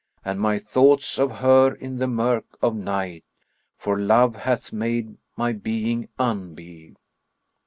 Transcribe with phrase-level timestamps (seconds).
[0.25, 5.09] And my thoughts of her in the murk of night * For love hath make
[5.37, 6.95] my being unbe."